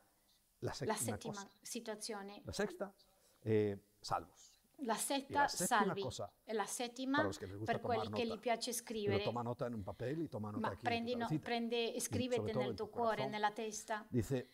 [0.60, 1.48] la séptima, la settima cosa.
[1.62, 2.94] situazione, La sexta,
[3.40, 4.54] eh, salvos.
[4.80, 7.80] la setta la séptima salvi cosa, e la settima para los que les gusta per
[7.80, 9.22] quelli che nota, gli piace scrivere.
[9.24, 12.74] toma nota en un papel y toma nota Ma aquí prendi, no- prende scrivete nel
[12.74, 13.30] tuo tu cuore, corazón.
[13.30, 14.06] nella testa.
[14.10, 14.48] Dice,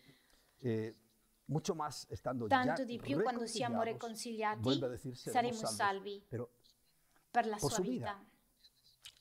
[0.61, 0.95] eh,
[1.47, 4.79] mucho más estando Tanto di più quando siamo riconciliati
[5.13, 6.51] saremo salvos, salvi Pero
[7.31, 8.25] per la sua su vita.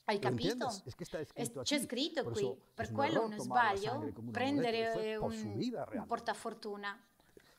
[0.04, 0.68] Hai ¿lo capito?
[0.84, 4.30] Es que E escrito c'è scritto qui, eso per es quello uno la sbaglio, un
[4.32, 7.00] prendere eh, un, un portafortuna.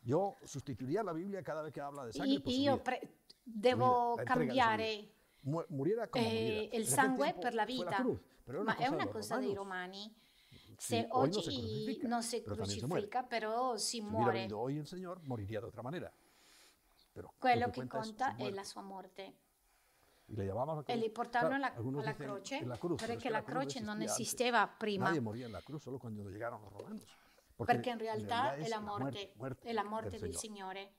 [0.02, 3.02] Yo sustituiría la Biblia cada vez que habla de sangre I- por su io pre-
[3.42, 5.10] devo la cambiare
[6.14, 8.06] eh, il sangue per la vita.
[8.46, 10.14] era Ma è una cosa dei romani.
[10.78, 14.48] Se oggi non si crucifica, però si muore.
[17.38, 19.43] Quello que che es conta è la sua morte.
[20.28, 21.00] Y le llamamos la E cruz.
[21.04, 24.02] li portarono Claro, alla dicen croce, la cruz, pero es que la cruz croce non
[24.02, 25.06] existía prima.
[25.06, 27.06] Nadie moría en la cruz solo cuando llegaron los romanos.
[27.56, 30.40] Perché in realtà è la morte, muerte è la morte del Señor.
[30.40, 30.94] Signore,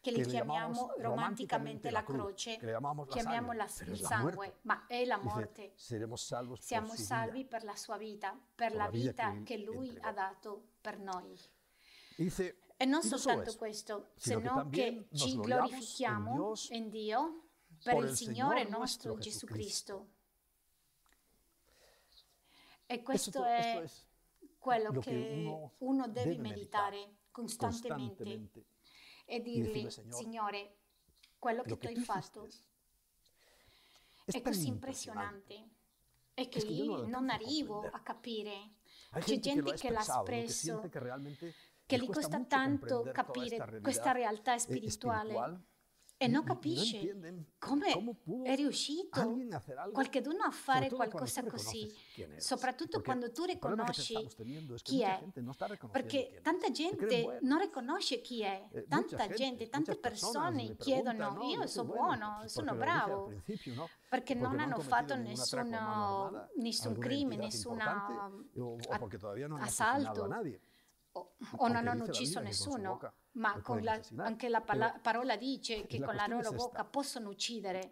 [0.00, 5.16] che li chiamiamo romanticamente la croce, la chiamiamo la- il la sangue, ma è la
[5.16, 5.72] Dice, morte.
[6.14, 7.48] salvos Siamo salvi vida.
[7.48, 10.08] per la sua vita, per la la vita che che Lui entregò.
[10.08, 11.34] ha dato per noi.
[12.16, 17.45] Dice, E non y no soltanto questo, sino también che ci glorifichiamo in Dio
[17.94, 19.46] per il Signore nostro Gesù.
[19.46, 20.08] Cristo.
[22.86, 23.84] E Esto, questo to- è
[24.58, 25.10] quello lo che
[25.44, 28.64] uno uno deve deve meditare meditar costantemente
[29.24, 30.76] e dirgli, decirle, "Señor, Signore,
[31.38, 32.48] quello che tu hai fatto
[34.24, 35.68] è così impressionante
[36.34, 38.74] e che io lo non arrivo a capire.
[39.18, 40.80] C'è gente, che l'ha espresso,
[41.86, 45.62] che gli costa tanto capire esta questa realtà spirituale
[46.18, 46.98] e non capisce
[47.58, 47.92] come
[48.44, 49.20] è riuscito
[49.92, 51.94] qualcheduno a fare qualcosa così,
[52.38, 54.14] soprattutto quando tu riconosci
[54.82, 55.22] chi è.
[55.90, 61.50] Perché tanta gente non riconosce chi è, Eh, tanta gente, tante persone chiedono preguntan, "No,
[61.50, 63.32] io sono buono, sono bravo,
[64.08, 65.16] perché non no han hanno fatto a
[66.56, 67.78] nessun, crimine, nessun
[69.60, 70.26] assalto.
[71.16, 72.98] O, o non hanno ucciso con nessuno,
[73.32, 77.28] ma con la- anche la pala- parola dice che la con la loro bocca possono
[77.30, 77.88] uccidere.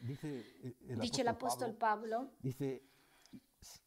[0.00, 2.82] Dice eh, el Dice l'Apostolo Pablo, dice,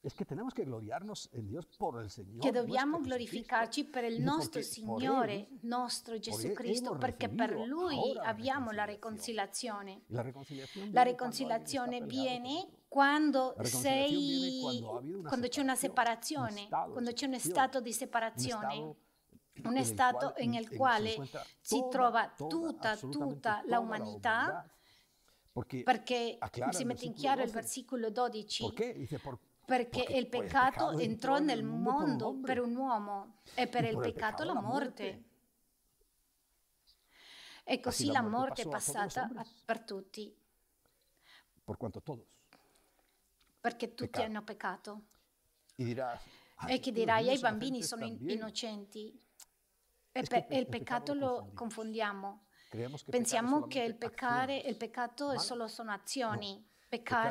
[0.02, 2.42] es que tenemos que gloriarnos en Dios por el Señor.
[2.42, 8.72] che dobbiamo glorificarci per il nostro Signore, Él, nostro Gesù Cristo, perché per Lui abbiamo
[8.72, 10.02] la riconciliazione.
[10.08, 12.68] La riconciliazione viene.
[12.88, 18.96] Quando sei quando quando c'è una separazione, un quando c'è un stato di separazione,
[19.64, 21.16] un stato in il quale
[21.60, 24.66] si trova tutta, tutta la umanità,
[25.84, 26.38] perché
[26.72, 27.54] si mette in chiaro il 12.
[27.54, 28.94] versicolo 12, ¿Por qué?
[28.94, 34.44] Dice, por, perché il peccato entrò nel mondo per un uomo e per il peccato
[34.44, 35.24] la morte.
[37.70, 39.30] E così la morte è passata
[39.66, 40.34] per tutti,
[41.66, 42.37] por cuanto todos.
[43.68, 44.26] Perché tutti Peccato.
[44.26, 45.02] hanno peccato.
[45.78, 46.22] Y dirás,
[46.68, 48.38] E che "Ay, dirai ai bambini sono in- también".
[48.38, 49.22] innocenti.
[50.14, 52.46] e pe- il peccato lo confondiamo.
[52.72, 56.66] Es Pensiamo che il peccare, il peccato è solo sono azioni.
[56.90, 57.30] Pecar-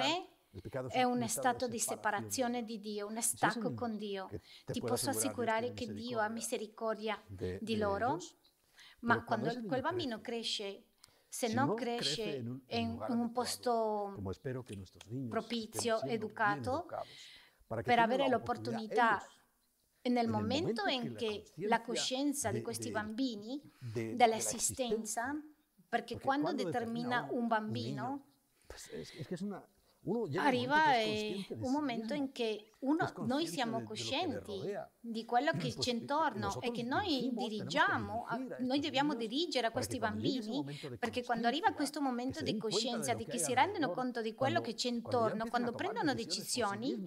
[0.63, 4.31] Peccare è un stato di separazione di Dio, un stacco con Dio.
[4.65, 8.19] Ti posso assicurare che Dio ha misericordia di loro,
[9.01, 10.85] ma quando quel bambino cresce,
[11.37, 12.63] se si non no cresce crece en un-
[13.11, 14.13] in un posto
[14.65, 16.87] que nuestros niños propizio, educato,
[17.85, 19.23] per avere l'opportunità
[20.03, 23.61] nel momento in che che la coscienza di questi bambini,
[23.93, 25.35] de- dell'esistenza,
[25.89, 28.25] perché quando determina un- un un bambino,
[30.37, 34.91] arriva eh, un momento in che uno, noi siamo le coscienti rodea.
[35.01, 38.27] di quello che c'è eh, intorno e che noi dirigiamo,
[38.61, 40.65] noi dobbiamo dirigere a questi bambini
[40.99, 44.75] perché quando arriva questo momento di coscienza, di che si rendono conto di quello che
[44.75, 47.03] c'è intorno, quando prendono decisioni,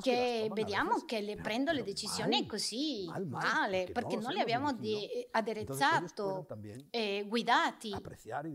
[0.00, 4.32] che vediamo che le pero- prendono le decisioni così mal, mal, male, perché no non
[4.32, 6.46] li abbiamo pueden aderezzato,
[6.90, 7.92] eh, guidati.
[7.92, 8.46] apreciar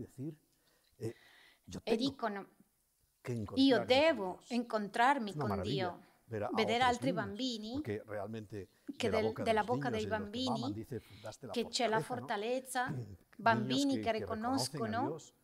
[3.32, 4.50] y decir, eh, yo e tengo dicono que io encontrarme con devo Dios".
[4.50, 8.68] incontrarmi Es una con maravilla Dio, ver a vedere otros altri niños, bambini porque realmente
[8.98, 10.22] che de la del- boca de della los bocca niños dei y de los que
[10.24, 12.96] bambini maman dice, "Fundaste la che c'è la fortaleza", ¿no?
[12.96, 15.08] fortalezza, Niños bambini che reconocen a riconoscono.
[15.08, 15.34] Dios.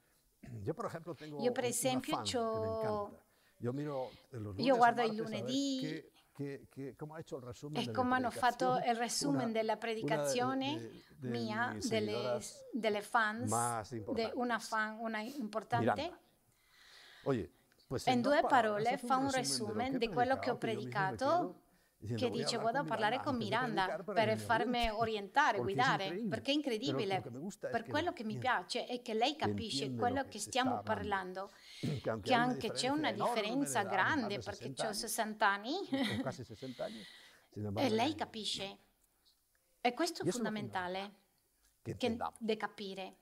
[0.65, 3.25] Yo, por ejemplo, tengo Io, per un- esempio, una fan que me c'ho- encanta.
[3.59, 6.67] Yo miro eh, los lunes Io o guardo i martes a ver lunedì qué- qué-
[6.69, 9.35] qué- cómo ha hecho el resumen E de mi come hanno fatto predicación il resumen
[9.45, 13.97] una- della una de- predicazione de- de mia, mis delle, seguidoras delle fans, más de
[13.99, 14.35] importantes.
[14.35, 15.85] una fan, una importante.
[15.95, 16.19] Miranda.
[17.25, 17.62] Oye, pues
[18.07, 21.63] In due parole fa un resumen di quello che ho predicato,
[21.99, 24.97] che "Voy a dice vado a parlare con Miranda per farmi oriente".
[24.97, 27.21] orientare, guidare, perché è incredibile.
[27.21, 30.83] Per que quello lo che mi piace è che lei capisce quello lo che stiamo
[30.83, 31.51] parlando,
[32.23, 36.45] che anche c'è una differenza grande de perché 60 ho años, 60 anni con casi
[36.45, 37.07] 60 años,
[37.51, 38.79] sin e lei capisce.
[39.81, 41.15] E questo è fondamentale
[41.83, 43.17] che de capire.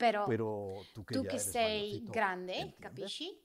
[0.00, 2.80] Però Pero tú que che eres sei grande, ¿entiendes?
[2.80, 3.38] capisci?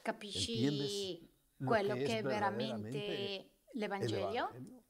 [0.00, 1.28] Capisci Entiendes
[1.58, 4.48] lo quello que che è veramente el l'Evangelio?
[4.48, 4.82] Evangelio?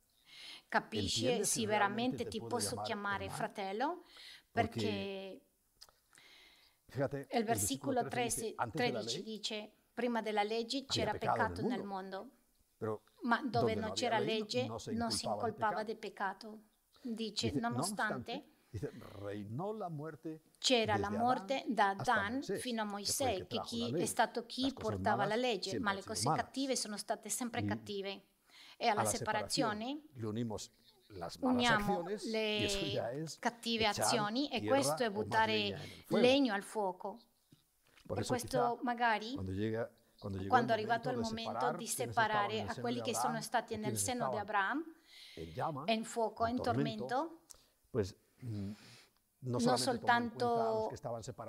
[0.69, 4.05] Capisci se veramente ti posso chiamare fratello?
[4.53, 5.40] Perché
[6.87, 11.14] Perché il versicolo 13, dice, antes de la 13 ley, dice, prima della legge c'era
[11.14, 12.31] peccato nel mondo,
[12.77, 16.62] pero ma dove donde non c'era legge non si incolpava del peccato.
[17.03, 18.54] Dice, dice, no nonostante
[20.59, 25.25] c'era la morte da Moisés, fino a Mosè, que che chi è stato chi portava
[25.25, 28.23] la legge, ma le cose cattive sono state sempre cattive.
[28.77, 30.03] E alla separazione
[31.41, 37.21] uniamo le cattive azioni e questo è buttare legno al fuoco.
[38.07, 39.35] Per questo magari
[40.49, 45.53] quando è arrivato il momento di separare a quelli che sono stati nel seno di
[45.55, 47.41] llama, in fuoco, in tormento,
[47.91, 48.73] pues mm,
[49.41, 50.91] no, a los soltanto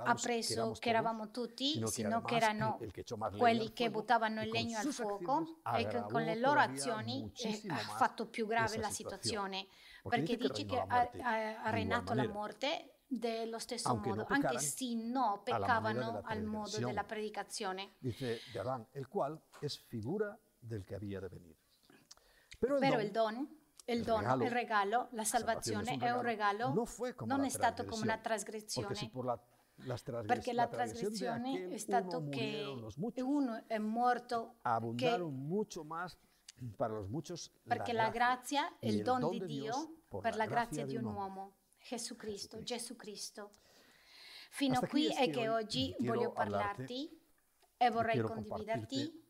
[0.04, 4.78] ha preso che eravamo tutti, sino che erano el leña quelli che buttavano il legno
[4.78, 9.68] al fuoco e che con le loro azioni eh, ha fatto più grave la situazione.
[10.02, 14.94] Porque Perché dice che ha, reinato la morte dello stesso Aunque modo, no anche se
[14.96, 17.94] no peccavano al modo della predicazione.
[18.00, 21.58] Dice de Adán, el cual es figura del que había de venir.
[22.60, 26.12] Pero el Però il don, il, il dono, regalo, il regalo, la salvazione un è
[26.12, 29.12] un regalo, fue como non la è stato come una trasgressione.
[29.24, 29.40] la,
[30.26, 34.56] Perché la de trasgressione è stato uno che uno è morto
[37.10, 40.86] muchos perché la grazia è il el don don di Dio per la la grazia
[40.86, 43.52] di un un uomo, Gesù Cristo, Gesù Cristo.
[44.50, 47.22] Fino Hasta qui è che oggi voglio parlarti
[47.78, 49.25] e vorrei condividerti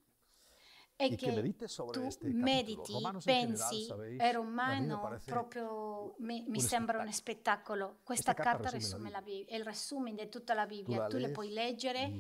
[0.98, 2.44] y que che medites sobre tu este capítulo.
[2.44, 8.00] mediti, general, pensi, sabéis, è romano, parece proprio mi, mi un sembra un spettacolo.
[8.04, 10.98] Questa carta carta resume resume la Bibbia, è il resumen di tutta la Tú Bibbia,
[11.00, 12.12] la tu le puoi leggere.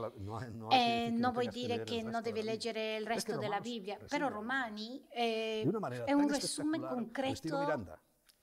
[0.00, 2.96] la- no, no que e que non no vuoi que dire che non devi leggere
[2.96, 5.04] il Es que resto della Bibbia, resume però Romani
[5.80, 7.64] manera è un al concreto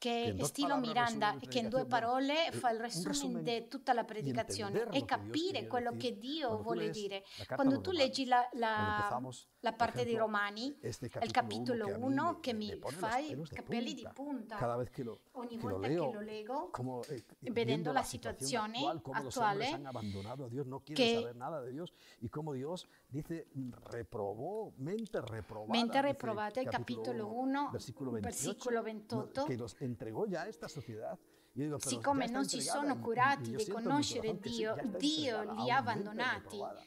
[0.03, 4.03] che è stilo Miranda e che in due parole fa il resumen di tutta la
[4.03, 7.23] predicazione e capire quello che Dio vuole dire.
[7.55, 9.07] Quando tu leggi la, la-
[9.59, 10.75] la parte ejemplo, Romani,
[11.25, 14.57] il capitolo uno que a mí 1 me- che mi fa i capelli di punta.
[15.31, 16.69] Ogni volta che lo leggo,
[17.07, 18.79] eh, vedendo la situazione
[19.27, 19.65] attuale,
[20.95, 21.15] che-
[23.13, 23.47] dice,
[23.91, 29.57] reprobó, mente reprobada, Mente dice reprobata, il capitolo 1, versículo 28, versículo no, 28, que
[29.57, 31.17] los entregó ya a esta sociedad.
[31.53, 36.57] Yo digo, pero siccome non si sono curati di conoscere Dio, Dio li ha abbandonati
[36.57, 36.81] reprobada.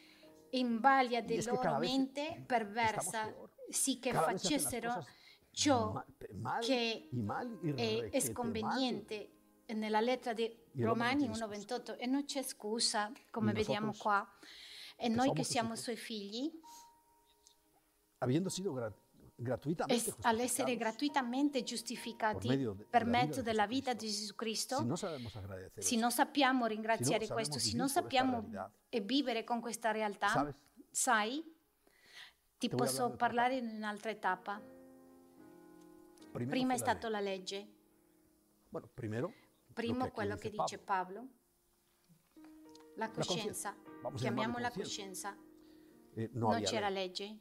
[0.51, 3.33] in balia que loro mente perversa,
[3.69, 5.07] sì che facessero
[5.53, 6.05] ciò
[6.61, 7.09] che
[8.11, 9.31] è, sconveniente
[9.69, 14.29] nella lettera di Romani Romani non c'è 1,28 e non c'è scusa, come vediamo qua.
[14.97, 16.51] E noi che siamo suoi figli,
[19.89, 26.67] es- all'essere gratuitamente giustificati de- per mezzo della vita di Gesù Cristo, se non sappiamo
[26.67, 28.49] ringraziare Se questo, se non sappiamo
[28.89, 30.55] e vivere con questa realtà, ¿sabes?
[30.91, 31.43] sai,
[32.59, 34.59] ti Te posso parlare in un'altra tappa.
[36.33, 37.67] Primero Prima è stata la legge,
[38.69, 39.33] Bueno, primero,
[39.73, 41.29] primo quello che dice Pablo,
[42.97, 43.73] la coscienza.
[43.75, 45.37] coscienza, Vamos a chiamiamola coscienza,
[46.15, 47.39] Eh, no, non c'era legge,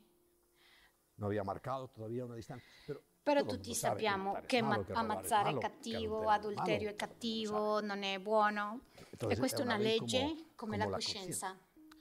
[1.15, 2.65] no había marcado todavía una distancia.
[2.85, 8.81] Pero, Però tutti sappiamo che ma- ammazzare è cattivo, adulterio è cattivo, non è buono.
[9.27, 11.57] E questa è una legge come, la la coscienza.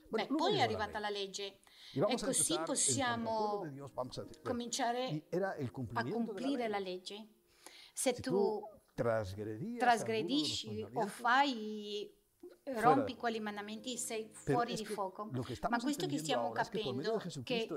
[0.08, 1.60] Beh, poi è la arrivata la legge
[1.94, 3.64] e così possiamo
[4.42, 5.56] cominciare a
[5.92, 7.28] la complire la legge.
[7.92, 8.60] Se tu
[9.78, 12.12] trasgredisci o fai
[12.64, 15.28] rompi quegli mandamenti sei Pero fuori di fuoco.
[15.68, 17.68] Ma questo che stiamo ahora es que capendo che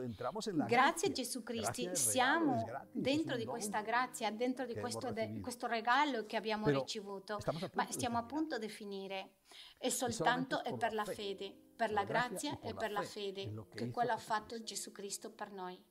[0.65, 1.11] grazie a.
[1.11, 6.65] Gesù Cristo siamo dentro di questa grazia, dentro di questo, de- questo regalo che abbiamo
[6.65, 7.39] Pero ricevuto.
[7.73, 9.31] Ma stiamo appunto a definire.
[9.77, 13.07] E soltanto è per la la fe, fede, per la grazia e per la fe
[13.07, 15.81] fede che quello ha fatto Gesù Cristo per noi.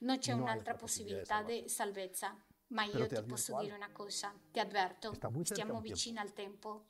[0.00, 2.36] Non c'è un'altra possibilità di salvezza,
[2.68, 6.84] ma io ti posso dire una cosa, ti avverto, stiamo vicini al tempo.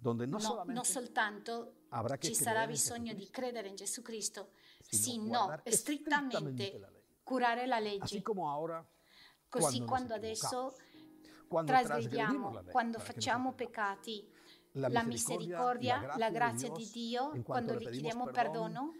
[0.00, 1.74] Donde no, No, non soltanto
[2.20, 6.88] ci sarà bisogno di credere in Gesù Cristo, sino sì, no, strettamente la
[7.24, 8.22] curare la Así legge.
[8.22, 8.84] como ahora,
[9.48, 10.76] Così quando equivocamos, adesso
[11.48, 14.36] cuando trasgrediamo, ley, quando facciamo peccati,
[14.72, 18.92] La misericordia, la grazia di Dio, quando gli chiediamo perdono,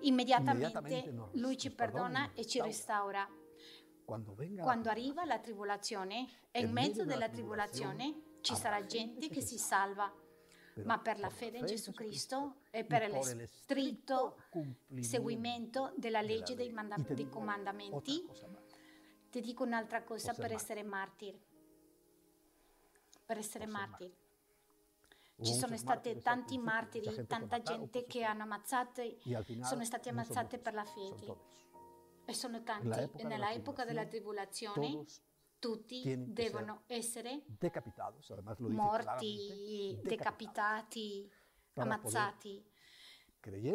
[0.00, 3.26] immediatamente Lui ci perdona e ci restaura.
[4.04, 10.12] Quando arriva la tribolazione e in mezzo della tribolazione ci sarà gente che si salva,
[10.82, 14.36] ma per la fede in Gesù Cristo e per il stretto
[15.00, 16.74] seguimento della de la legge dei,
[17.14, 18.26] dei comandamenti,
[19.30, 21.40] ti dico un'altra cosa per essere martiri.
[23.24, 24.12] Per essere.
[25.36, 29.02] Hubo Ci sono muchos stati tanti martiri, tanta gente che hanno ammazzato,
[29.62, 31.52] sono stati ammazzati per la fede.
[32.26, 32.98] E sono tanti.
[32.98, 35.04] E época de nella la epoca della tribolazione
[35.64, 41.30] tutti devono essere dice morti, decapitati,
[41.72, 42.62] ammazzati,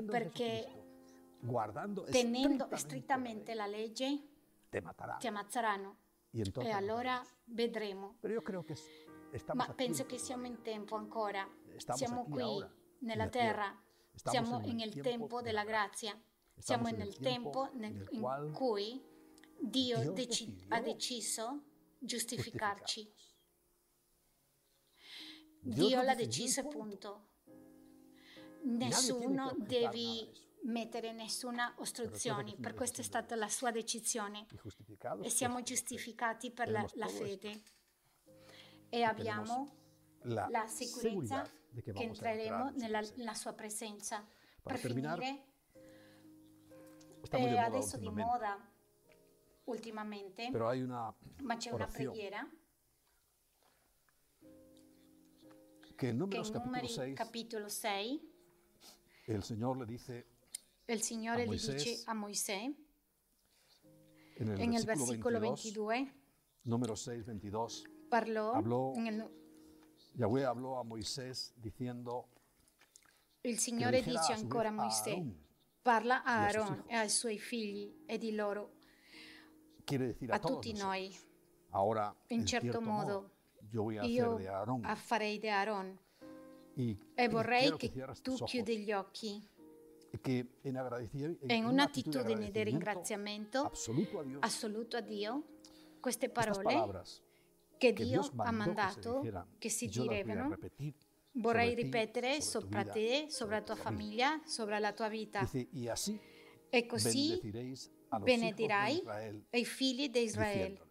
[0.06, 0.68] perché
[1.40, 4.28] guardando tenendo strettamente la legge
[4.70, 5.98] ti ammazzeranno.
[6.32, 8.20] E allora vedremo.
[9.54, 11.48] Ma penso en che siamo in tempo ancora.
[11.96, 12.64] Siamo qui
[13.00, 13.76] nella terra.
[14.14, 16.16] Siamo nel tempo de della la grazia.
[16.56, 17.68] Siamo nel tempo
[18.12, 19.02] in cui
[19.60, 21.64] Dio deci- ha deciso
[22.00, 23.14] giustificarci.
[25.62, 27.28] Dio l'ha deciso, punto.
[28.64, 30.30] Nessuno devi
[30.64, 34.46] mettere nessuna ostruzione, per fino questo è stata la sua decisione.
[35.22, 37.62] E siamo giustificati per la, la fede.
[38.90, 39.76] E abbiamo
[40.24, 41.44] la, sicurezza
[41.82, 44.26] che entreremo nella, nella sua presenza.
[44.62, 45.46] Per finire,
[47.32, 48.69] muy eh, adesso di moda
[49.70, 51.14] ultimamente, Pero hay una
[51.44, 52.48] ma c'è una preghiera.
[55.96, 58.20] Che Números capítulo Numeri 6 capitolo 6
[59.28, 60.26] el Señor le dice
[60.86, 62.76] il Signore gli dice a el
[64.38, 66.14] e nel versículo versicolo 22, 22
[66.62, 67.68] Números 6, 22,
[68.10, 69.30] parlò, Hablò- nel-
[70.14, 72.30] Yahweh habló a Moisés diciendo
[73.42, 75.46] il Signore dice ancora a Aarón,
[75.82, 78.79] parla a Aaron e ai suoi figli e di loro,
[79.90, 81.16] quiere decir a, a todos tutti noi.
[81.72, 83.32] Ahora, In en certo cierto modo,
[83.72, 84.84] yo voy a hacer Io de Aarón.
[84.96, 86.00] farei di Aaron
[86.76, 89.44] y, e y vorrei che cierres tu chiudi gli occhi.
[90.12, 90.48] E
[91.56, 95.44] in un'attitudine di ringraziamento absoluto a Dios, assoluto a Dio
[96.00, 97.22] queste parole palabras
[97.78, 99.22] che que Dio Dios ha mandato
[99.60, 100.58] che si a direvano,
[101.34, 105.48] vorrei ripetere sopra te, sopra la tu tua famiglia, sopra la tua vita.
[106.72, 107.40] E così
[108.18, 109.04] benedirai
[109.52, 110.88] i figli di Israele.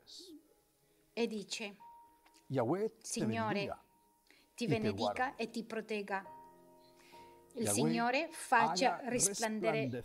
[1.12, 1.76] E dice,
[3.00, 3.78] Signore,
[4.54, 6.24] ti benedica e ti protegga.
[7.54, 10.04] Il Signore faccia risplendere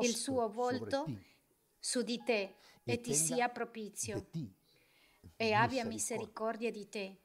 [0.00, 1.06] il suo volto
[1.78, 2.54] su di te
[2.84, 4.26] e ti sia propizio
[5.36, 6.70] e abbia misericordia.
[6.70, 7.16] di te.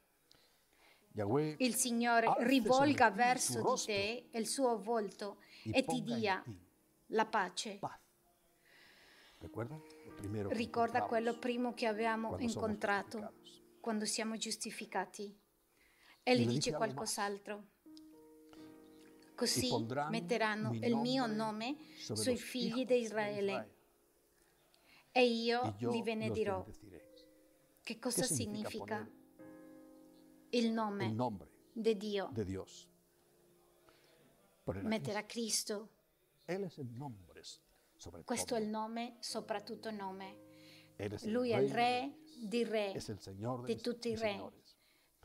[1.58, 6.44] Il Signore rivolga verso di te il suo volto e ti dia
[7.08, 7.80] la pace.
[7.80, 8.00] paz.
[8.00, 9.27] Recuerda Recuerda lo primero que
[10.50, 13.34] Ricorda quello primo che abbiamo incontrato
[13.80, 15.36] quando siamo giustificati.
[16.24, 17.68] E gli dice algo qualcos'altro.
[19.36, 19.70] Così
[20.10, 23.76] metteranno il mio nome sui figli di Israele
[25.12, 26.66] e io li bendeciré.
[27.84, 29.10] Che cosa ¿Qué significa?
[30.50, 31.16] Il nome
[31.72, 32.32] di Dio.
[35.16, 35.90] a Cristo.
[36.48, 37.27] Él es el nombre
[38.24, 40.46] Questo è il nome, soprattutto nome.
[40.98, 42.94] Es el Lui è il re di re,
[43.66, 44.52] di tutti i re.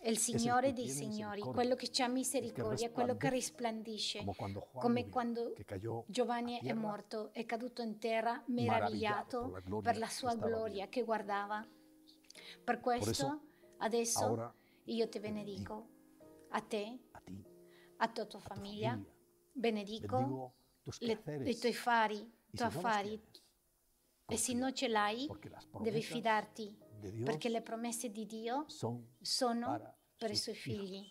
[0.02, 4.24] è il Signore dei signori, quello che ha il misericordia, quello che risplandisce,
[4.72, 5.54] come quando
[6.06, 11.64] Giovanni è morto, è caduto in terra meravigliato per la sua gloria che guardava.
[12.64, 13.40] Per questo
[13.78, 14.54] adesso
[14.84, 15.88] io ti benedico,
[16.48, 16.98] a te,
[17.98, 19.00] a tutta tua famiglia,
[19.52, 20.54] benedico
[20.98, 23.20] le- i tuoi fari, los affari.
[24.26, 25.28] E se non ce l'hai,
[25.80, 26.74] devi fidarti,
[27.24, 31.04] perché le promesse di Dio son sono per i suoi figli.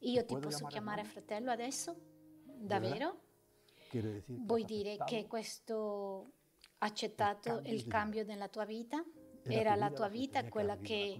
[0.00, 1.96] Io ti posso chiamare fratello adesso?
[2.44, 3.22] Davvero?
[4.26, 6.32] Vuoi dire che questo
[6.78, 9.02] accettato cambio il cambio nella tua vita?
[9.44, 11.18] Era tu la tua vita quella che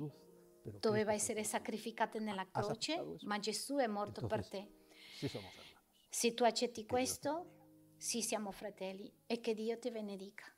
[0.80, 4.70] doveva essere sacrificata nella croce, ma Gesù è morto per te.
[6.08, 7.63] Se tu accetti questo,
[8.04, 10.53] sì siamo fratelli e che Dio ti benedica.